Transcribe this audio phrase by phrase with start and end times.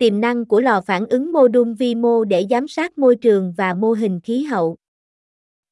[0.00, 3.52] Tiềm năng của lò phản ứng mô đun vi mô để giám sát môi trường
[3.56, 4.76] và mô hình khí hậu.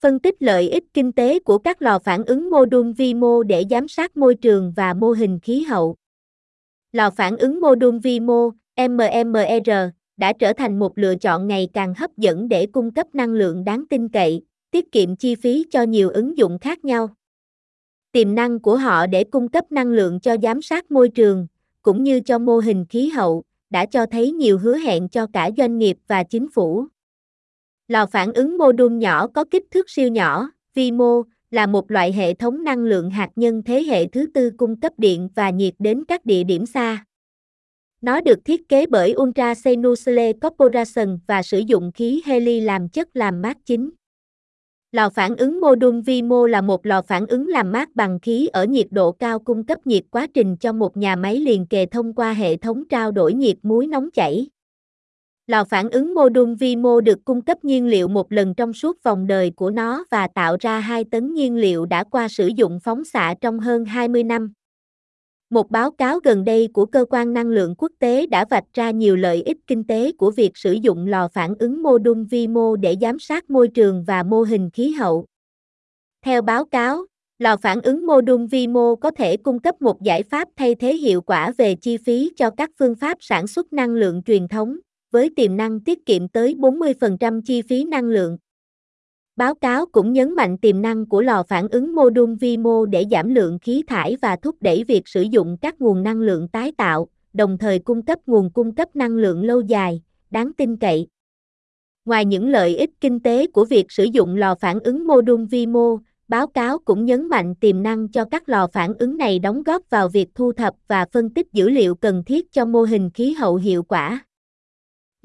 [0.01, 3.43] Phân tích lợi ích kinh tế của các lò phản ứng mô đun vi mô
[3.43, 5.97] để giám sát môi trường và mô hình khí hậu.
[6.93, 9.71] Lò phản ứng mô đun vi mô, MMR,
[10.17, 13.65] đã trở thành một lựa chọn ngày càng hấp dẫn để cung cấp năng lượng
[13.65, 17.11] đáng tin cậy, tiết kiệm chi phí cho nhiều ứng dụng khác nhau.
[18.13, 21.47] Tiềm năng của họ để cung cấp năng lượng cho giám sát môi trường,
[21.83, 25.51] cũng như cho mô hình khí hậu, đã cho thấy nhiều hứa hẹn cho cả
[25.57, 26.87] doanh nghiệp và chính phủ.
[27.89, 31.91] Lò phản ứng mô đun nhỏ có kích thước siêu nhỏ, vi mô, là một
[31.91, 35.51] loại hệ thống năng lượng hạt nhân thế hệ thứ tư cung cấp điện và
[35.51, 37.05] nhiệt đến các địa điểm xa.
[38.01, 43.09] Nó được thiết kế bởi Ultra Senusle Corporation và sử dụng khí heli làm chất
[43.15, 43.91] làm mát chính.
[44.93, 48.19] Lò phản ứng mô đun vi mô là một lò phản ứng làm mát bằng
[48.21, 51.67] khí ở nhiệt độ cao cung cấp nhiệt quá trình cho một nhà máy liền
[51.67, 54.47] kề thông qua hệ thống trao đổi nhiệt muối nóng chảy.
[55.47, 58.73] Lò phản ứng mô đun vi mô được cung cấp nhiên liệu một lần trong
[58.73, 62.47] suốt vòng đời của nó và tạo ra 2 tấn nhiên liệu đã qua sử
[62.47, 64.53] dụng phóng xạ trong hơn 20 năm.
[65.51, 68.91] Một báo cáo gần đây của Cơ quan Năng lượng Quốc tế đã vạch ra
[68.91, 72.49] nhiều lợi ích kinh tế của việc sử dụng lò phản ứng mô đun vi
[72.49, 75.25] mô để giám sát môi trường và mô hình khí hậu.
[76.25, 77.07] Theo báo cáo,
[77.39, 80.75] lò phản ứng mô đun vi mô có thể cung cấp một giải pháp thay
[80.75, 84.49] thế hiệu quả về chi phí cho các phương pháp sản xuất năng lượng truyền
[84.49, 84.77] thống,
[85.11, 88.39] với tiềm năng tiết kiệm tới 40% chi phí năng lượng.
[89.39, 92.87] Báo cáo cũng nhấn mạnh tiềm năng của lò phản ứng mô đun vi mô
[92.87, 96.49] để giảm lượng khí thải và thúc đẩy việc sử dụng các nguồn năng lượng
[96.49, 100.77] tái tạo, đồng thời cung cấp nguồn cung cấp năng lượng lâu dài, đáng tin
[100.77, 101.07] cậy.
[102.05, 105.47] Ngoài những lợi ích kinh tế của việc sử dụng lò phản ứng mô đun
[105.47, 109.39] vi mô, báo cáo cũng nhấn mạnh tiềm năng cho các lò phản ứng này
[109.39, 112.83] đóng góp vào việc thu thập và phân tích dữ liệu cần thiết cho mô
[112.83, 114.28] hình khí hậu hiệu quả.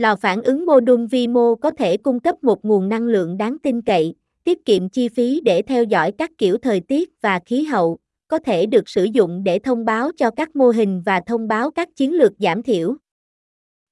[0.04, 3.38] Lò phản ứng mô đun vi mô có thể cung cấp một nguồn năng lượng
[3.38, 7.39] đáng tin cậy, tiết kiệm chi phí để theo dõi các kiểu thời tiết và
[7.45, 11.22] khí hậu, có thể được sử dụng để thông báo cho các mô hình và
[11.26, 12.95] thông báo các chiến lược giảm thiểu.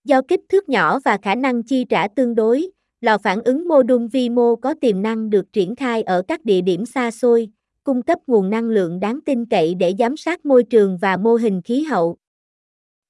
[0.04, 2.72] Do kích thước nhỏ và khả năng chi trả tương đối,
[3.02, 6.46] lò phản ứng mô đun vi mô có tiềm năng được triển khai ở các
[6.46, 7.50] địa điểm xa xôi,
[7.84, 11.36] cung cấp nguồn năng lượng đáng tin cậy để giám sát môi trường và mô
[11.36, 12.18] hình khí hậu.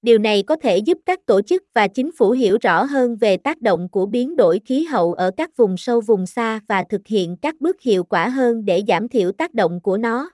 [0.01, 3.37] Điều này có thể giúp các tổ chức và chính phủ hiểu rõ hơn về
[3.37, 7.07] tác động của biến đổi khí hậu ở các vùng sâu vùng xa và thực
[7.07, 10.31] hiện các bước hiệu quả hơn để giảm thiểu tác động của nó.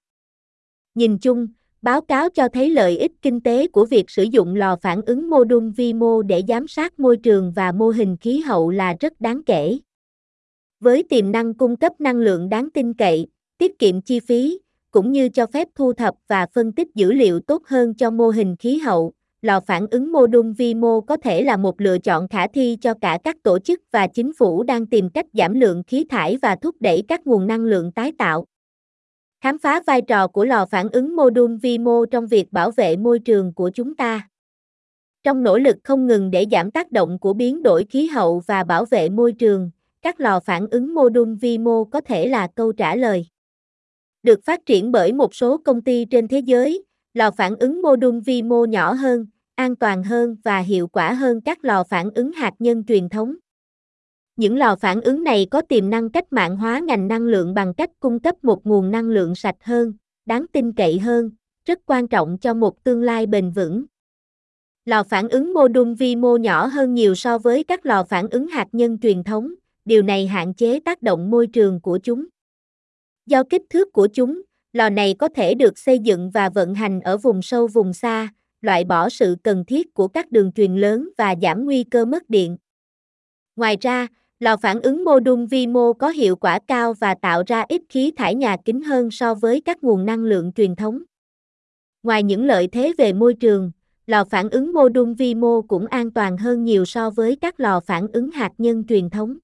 [0.95, 1.47] Nhìn chung,
[1.81, 5.29] báo cáo cho thấy lợi ích kinh tế của việc sử dụng lò phản ứng
[5.29, 8.95] mô đun vi mô để giám sát môi trường và mô hình khí hậu là
[8.99, 9.77] rất đáng kể.
[10.79, 14.59] Với tiềm năng cung cấp năng lượng đáng tin cậy, tiết kiệm chi phí,
[14.91, 18.29] cũng như cho phép thu thập và phân tích dữ liệu tốt hơn cho mô
[18.29, 19.13] hình khí hậu,
[19.47, 22.77] lò phản ứng mô đun vi mô có thể là một lựa chọn khả thi
[22.81, 26.37] cho cả các tổ chức và chính phủ đang tìm cách giảm lượng khí thải
[26.41, 28.45] và thúc đẩy các nguồn năng lượng tái tạo.
[29.41, 32.71] Khám phá vai trò của lò phản ứng mô đun vi mô trong việc bảo
[32.71, 34.29] vệ môi trường của chúng ta.
[35.23, 38.63] Trong nỗ lực không ngừng để giảm tác động của biến đổi khí hậu và
[38.63, 39.71] bảo vệ môi trường,
[40.01, 43.25] các lò phản ứng mô đun vi mô có thể là câu trả lời.
[44.23, 46.83] Được phát triển bởi một số công ty trên thế giới,
[47.13, 49.25] lò phản ứng mô đun vi mô nhỏ hơn,
[49.57, 53.35] an toàn hơn và hiệu quả hơn các lò phản ứng hạt nhân truyền thống.
[54.35, 57.73] Những lò phản ứng này có tiềm năng cách mạng hóa ngành năng lượng bằng
[57.73, 59.93] cách cung cấp một nguồn năng lượng sạch hơn,
[60.25, 61.31] đáng tin cậy hơn,
[61.65, 63.85] rất quan trọng cho một tương lai bền vững.
[64.85, 68.29] Lò phản ứng mô đun vi mô nhỏ hơn nhiều so với các lò phản
[68.29, 69.53] ứng hạt nhân truyền thống,
[69.85, 72.25] điều này hạn chế tác động môi trường của chúng.
[73.25, 74.41] Do kích thước của chúng,
[74.73, 78.29] lò này có thể được xây dựng và vận hành ở vùng sâu vùng xa,
[78.67, 82.29] loại bỏ sự cần thiết của các đường truyền lớn và giảm nguy cơ mất
[82.29, 82.57] điện.
[83.55, 84.07] Ngoài ra,
[84.39, 87.81] lò phản ứng mô đun vi mô có hiệu quả cao và tạo ra ít
[87.89, 91.03] khí thải nhà kính hơn so với các nguồn năng lượng truyền thống.
[92.03, 93.71] Ngoài những lợi thế về môi trường,
[94.07, 97.59] lò phản ứng mô đun vi mô cũng an toàn hơn nhiều so với các
[97.59, 99.37] lò phản ứng hạt nhân truyền thống.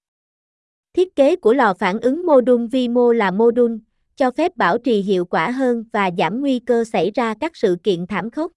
[0.94, 3.80] Thiết kế của lò phản ứng mô đun vi mô là mô đun,
[4.16, 7.78] cho phép bảo trì hiệu quả hơn và giảm nguy cơ xảy ra các sự
[7.84, 8.52] kiện thảm khốc.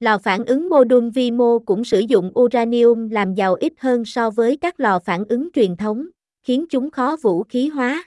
[0.00, 4.04] Lò phản ứng mô đun vi mô cũng sử dụng uranium làm giàu ít hơn
[4.04, 6.06] so với các lò phản ứng truyền thống,
[6.42, 8.04] khiến chúng khó vũ khí hóa.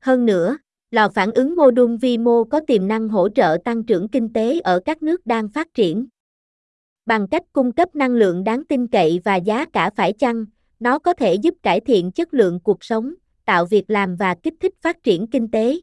[0.00, 0.58] Hơn nữa,
[0.90, 4.32] lò phản ứng mô đun vi mô có tiềm năng hỗ trợ tăng trưởng kinh
[4.32, 6.06] tế ở các nước đang phát triển.
[7.06, 10.44] Bằng cách cung cấp năng lượng đáng tin cậy và giá cả phải chăng,
[10.80, 13.14] nó có thể giúp cải thiện chất lượng cuộc sống,
[13.44, 15.80] tạo việc làm và kích thích phát triển kinh tế.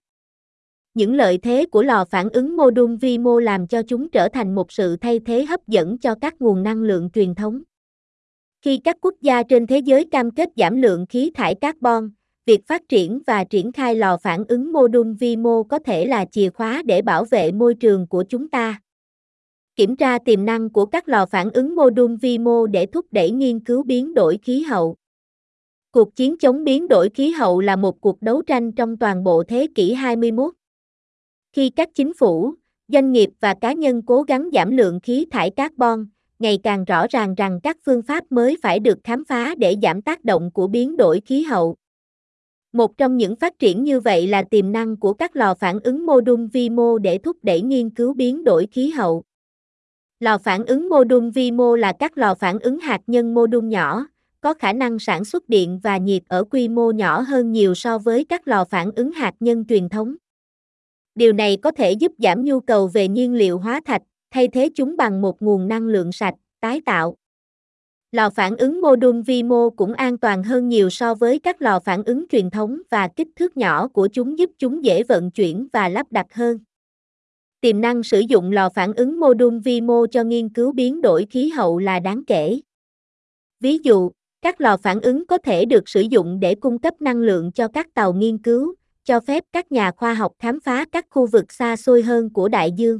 [0.93, 4.29] Những lợi thế của lò phản ứng mô đun vi mô làm cho chúng trở
[4.29, 7.61] thành một sự thay thế hấp dẫn cho các nguồn năng lượng truyền thống.
[8.61, 12.09] Khi các quốc gia trên thế giới cam kết giảm lượng khí thải carbon,
[12.45, 16.05] việc phát triển và triển khai lò phản ứng mô đun vi mô có thể
[16.05, 18.81] là chìa khóa để bảo vệ môi trường của chúng ta.
[19.75, 23.05] Kiểm tra tiềm năng của các lò phản ứng mô đun vi mô để thúc
[23.11, 24.95] đẩy nghiên cứu biến đổi khí hậu.
[25.91, 29.43] Cuộc chiến chống biến đổi khí hậu là một cuộc đấu tranh trong toàn bộ
[29.43, 30.53] thế kỷ 21.
[31.53, 32.53] Khi các chính phủ,
[32.87, 36.05] doanh nghiệp và cá nhân cố gắng giảm lượng khí thải carbon,
[36.39, 40.01] ngày càng rõ ràng rằng các phương pháp mới phải được khám phá để giảm
[40.01, 41.75] tác động của biến đổi khí hậu.
[42.73, 46.05] Một trong những phát triển như vậy là tiềm năng của các lò phản ứng
[46.05, 49.23] mô đun vi mô để thúc đẩy nghiên cứu biến đổi khí hậu.
[50.19, 53.47] Lò phản ứng mô đun vi mô là các lò phản ứng hạt nhân mô
[53.47, 54.07] đun nhỏ,
[54.41, 57.97] có khả năng sản xuất điện và nhiệt ở quy mô nhỏ hơn nhiều so
[57.97, 60.15] với các lò phản ứng hạt nhân truyền thống.
[61.15, 64.01] Điều này có thể giúp giảm nhu cầu về nhiên liệu hóa thạch,
[64.31, 67.15] thay thế chúng bằng một nguồn năng lượng sạch, tái tạo.
[68.11, 71.61] Lò phản ứng mô đun vi mô cũng an toàn hơn nhiều so với các
[71.61, 75.31] lò phản ứng truyền thống và kích thước nhỏ của chúng giúp chúng dễ vận
[75.31, 76.59] chuyển và lắp đặt hơn.
[77.61, 81.01] Tiềm năng sử dụng lò phản ứng mô đun vi mô cho nghiên cứu biến
[81.01, 82.59] đổi khí hậu là đáng kể.
[83.59, 84.11] Ví dụ,
[84.41, 87.67] các lò phản ứng có thể được sử dụng để cung cấp năng lượng cho
[87.67, 91.51] các tàu nghiên cứu, cho phép các nhà khoa học khám phá các khu vực
[91.51, 92.99] xa xôi hơn của đại dương.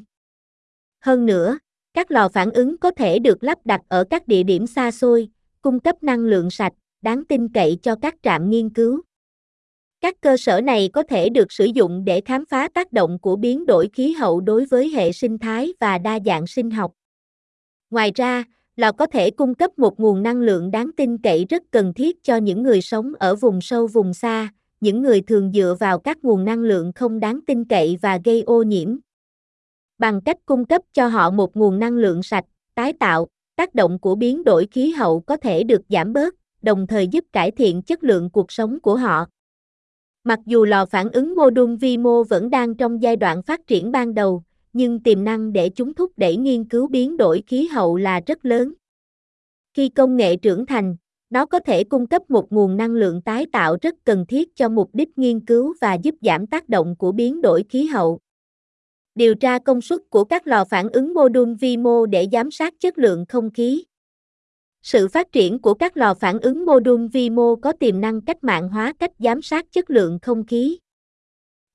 [1.00, 1.60] Hơn nữa,
[1.94, 5.30] các lò phản ứng có thể được lắp đặt ở các địa điểm xa xôi,
[5.62, 9.02] cung cấp năng lượng sạch, đáng tin cậy cho các trạm nghiên cứu.
[10.02, 13.36] Các cơ sở này có thể được sử dụng để khám phá tác động của
[13.36, 16.92] biến đổi khí hậu đối với hệ sinh thái và đa dạng sinh học.
[17.90, 18.44] Ngoài ra,
[18.76, 22.24] lò có thể cung cấp một nguồn năng lượng đáng tin cậy rất cần thiết
[22.24, 24.50] cho những người sống ở vùng sâu vùng xa,
[24.84, 28.42] những người thường dựa vào các nguồn năng lượng không đáng tin cậy và gây
[28.42, 28.98] ô nhiễm.
[29.98, 32.46] Bằng cách cung cấp cho họ một nguồn năng lượng sạch,
[32.76, 36.88] tái tạo, tác động của biến đổi khí hậu có thể được giảm bớt, đồng
[36.88, 39.26] thời giúp cải thiện chất lượng cuộc sống của họ.
[40.24, 43.68] Mặc dù lò phản ứng mô đun vi mô vẫn đang trong giai đoạn phát
[43.68, 44.44] triển ban đầu,
[44.74, 48.46] nhưng tiềm năng để chúng thúc đẩy nghiên cứu biến đổi khí hậu là rất
[48.46, 48.74] lớn.
[49.74, 50.96] Khi công nghệ trưởng thành,
[51.34, 54.70] nó có thể cung cấp một nguồn năng lượng tái tạo rất cần thiết cho
[54.70, 58.20] mục đích nghiên cứu và giúp giảm tác động của biến đổi khí hậu.
[59.16, 62.52] Điều tra công suất của các lò phản ứng mô đun vi mô để giám
[62.52, 63.84] sát chất lượng không khí.
[64.82, 68.22] Sự phát triển của các lò phản ứng mô đun vi mô có tiềm năng
[68.22, 70.80] cách mạng hóa cách giám sát chất lượng không khí.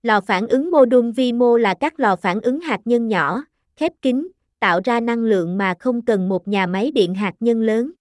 [0.02, 3.44] Lò phản ứng mô đun vi mô là các lò phản ứng hạt nhân nhỏ,
[3.76, 4.28] khép kín,
[4.60, 7.92] tạo ra năng lượng mà không cần một nhà máy điện hạt nhân lớn.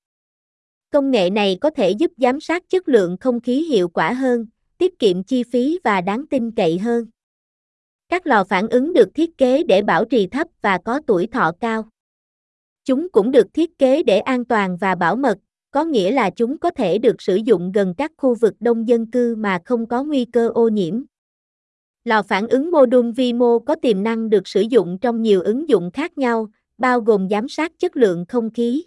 [0.98, 4.46] Công nghệ này có thể giúp giám sát chất lượng không khí hiệu quả hơn,
[4.78, 7.06] tiết kiệm chi phí và đáng tin cậy hơn.
[8.10, 11.52] Các lò phản ứng được thiết kế để bảo trì thấp và có tuổi thọ
[11.60, 11.90] cao.
[12.86, 15.38] Chúng cũng được thiết kế để an toàn và bảo mật,
[15.72, 19.12] có nghĩa là chúng có thể được sử dụng gần các khu vực đông dân
[19.12, 21.04] cư mà không có nguy cơ ô nhiễm.
[22.04, 25.42] Lò phản ứng mô đun vi mô có tiềm năng được sử dụng trong nhiều
[25.42, 26.48] ứng dụng khác nhau,
[26.78, 28.84] bao gồm giám sát chất lượng không khí.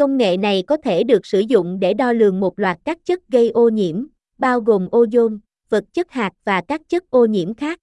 [0.00, 3.28] Công nghệ này có thể được sử dụng để đo lường một loạt các chất
[3.28, 4.06] gây ô nhiễm,
[4.38, 5.38] bao gồm ozone,
[5.68, 7.78] vật chất hạt và các chất ô nhiễm khác.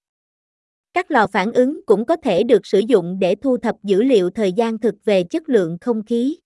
[0.94, 4.30] Các lò phản ứng cũng có thể được sử dụng để thu thập dữ liệu
[4.30, 6.38] thời gian thực về chất lượng không khí.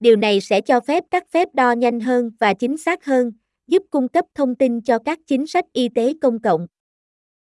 [0.00, 3.32] Điều này sẽ cho phép các phép đo nhanh hơn và chính xác hơn,
[3.66, 6.66] giúp cung cấp thông tin cho các chính sách y tế công cộng.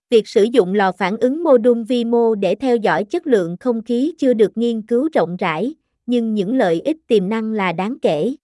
[0.10, 3.58] Việc sử dụng lò phản ứng mô đun vi mô để theo dõi chất lượng
[3.60, 5.76] không khí chưa được nghiên cứu rộng rãi,
[6.08, 8.36] nhưng những lợi ích tiềm năng là đáng kể.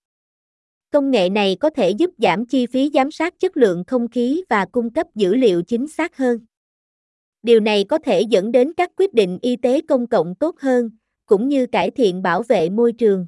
[0.91, 4.43] Công nghệ này có thể giúp giảm chi phí giám sát chất lượng không khí
[4.50, 6.39] và cung cấp dữ liệu chính xác hơn.
[7.43, 10.89] Điều này có thể dẫn đến các quyết định y tế công cộng tốt hơn,
[11.25, 13.27] cũng như cải thiện bảo vệ môi trường.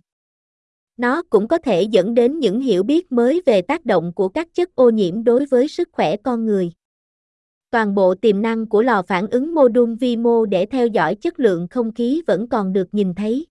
[0.97, 4.47] Nó cũng có thể dẫn đến những hiểu biết mới về tác động của các
[4.53, 6.71] chất ô nhiễm đối với sức khỏe con người.
[7.69, 11.15] Toàn bộ tiềm năng của lò phản ứng mô đun vi mô để theo dõi
[11.15, 13.45] chất lượng không khí vẫn còn được nhìn thấy.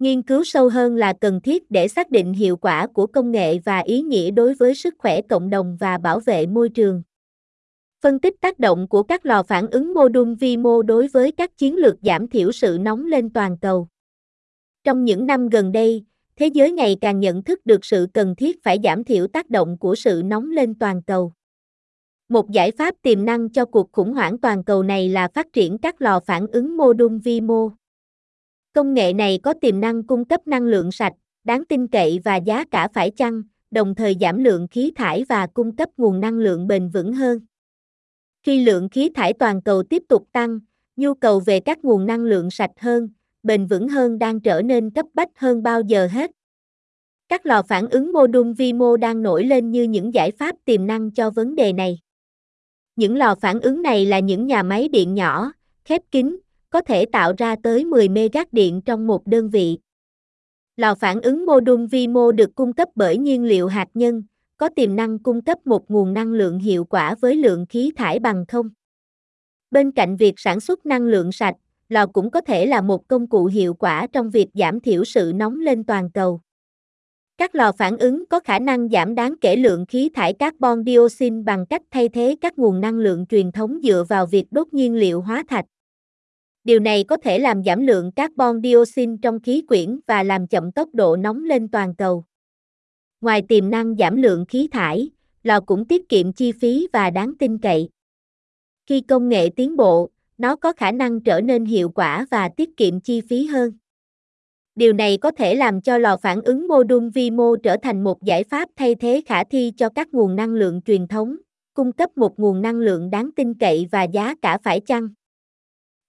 [0.00, 3.58] Nghiên cứu sâu hơn là cần thiết để xác định hiệu quả của công nghệ
[3.58, 7.02] và ý nghĩa đối với sức khỏe cộng đồng và bảo vệ môi trường.
[8.02, 11.32] Phân tích tác động của các lò phản ứng mô đun vi mô đối với
[11.32, 13.88] các chiến lược giảm thiểu sự nóng lên toàn cầu.
[14.84, 16.04] Trong những năm gần đây,
[16.36, 19.78] thế giới ngày càng nhận thức được sự cần thiết phải giảm thiểu tác động
[19.78, 21.32] của sự nóng lên toàn cầu.
[22.28, 25.78] Một giải pháp tiềm năng cho cuộc khủng hoảng toàn cầu này là phát triển
[25.78, 27.70] các lò phản ứng mô đun vi mô.
[28.72, 31.12] Công nghệ này có tiềm năng cung cấp năng lượng sạch,
[31.44, 35.46] đáng tin cậy và giá cả phải chăng, đồng thời giảm lượng khí thải và
[35.46, 37.40] cung cấp nguồn năng lượng bền vững hơn.
[38.42, 40.58] Khi lượng khí thải toàn cầu tiếp tục tăng,
[40.96, 43.08] nhu cầu về các nguồn năng lượng sạch hơn,
[43.42, 46.30] bền vững hơn đang trở nên cấp bách hơn bao giờ hết.
[47.28, 50.56] Các lò phản ứng mô đun vi mô đang nổi lên như những giải pháp
[50.64, 51.98] tiềm năng cho vấn đề này.
[52.96, 55.52] Những lò phản ứng này là những nhà máy điện nhỏ,
[55.84, 56.36] khép kín,
[56.70, 59.78] có thể tạo ra tới 10 megat điện trong một đơn vị.
[60.76, 64.22] Lò phản ứng mô đun vi mô được cung cấp bởi nhiên liệu hạt nhân,
[64.56, 68.18] có tiềm năng cung cấp một nguồn năng lượng hiệu quả với lượng khí thải
[68.18, 68.68] bằng không.
[69.70, 71.54] Bên cạnh việc sản xuất năng lượng sạch,
[71.88, 75.32] lò cũng có thể là một công cụ hiệu quả trong việc giảm thiểu sự
[75.34, 76.40] nóng lên toàn cầu.
[77.38, 81.42] Các lò phản ứng có khả năng giảm đáng kể lượng khí thải carbon dioxide
[81.44, 84.94] bằng cách thay thế các nguồn năng lượng truyền thống dựa vào việc đốt nhiên
[84.94, 85.64] liệu hóa thạch.
[86.64, 90.72] Điều này có thể làm giảm lượng carbon dioxide trong khí quyển và làm chậm
[90.72, 92.24] tốc độ nóng lên toàn cầu.
[93.20, 95.10] Ngoài tiềm năng giảm lượng khí thải,
[95.42, 97.88] lò cũng tiết kiệm chi phí và đáng tin cậy.
[98.86, 102.76] Khi công nghệ tiến bộ, nó có khả năng trở nên hiệu quả và tiết
[102.76, 103.72] kiệm chi phí hơn.
[104.74, 108.04] Điều này có thể làm cho lò phản ứng mô đun vi mô trở thành
[108.04, 111.36] một giải pháp thay thế khả thi cho các nguồn năng lượng truyền thống,
[111.74, 115.08] cung cấp một nguồn năng lượng đáng tin cậy và giá cả phải chăng.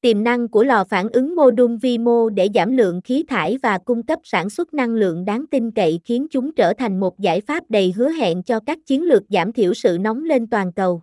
[0.01, 3.57] Tiềm năng của lò phản ứng mô đun vi mô để giảm lượng khí thải
[3.63, 7.19] và cung cấp sản xuất năng lượng đáng tin cậy khiến chúng trở thành một
[7.19, 10.73] giải pháp đầy hứa hẹn cho các chiến lược giảm thiểu sự nóng lên toàn
[10.73, 11.01] cầu.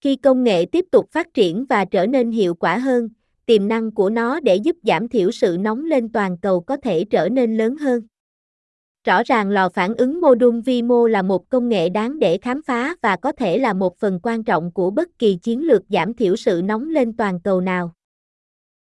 [0.00, 3.08] Khi công nghệ tiếp tục phát triển và trở nên hiệu quả hơn,
[3.46, 7.04] tiềm năng của nó để giúp giảm thiểu sự nóng lên toàn cầu có thể
[7.04, 8.02] trở nên lớn hơn.
[9.04, 12.38] Rõ ràng lò phản ứng mô đun vi mô là một công nghệ đáng để
[12.38, 15.82] khám phá và có thể là một phần quan trọng của bất kỳ chiến lược
[15.88, 17.92] giảm thiểu sự nóng lên toàn cầu nào.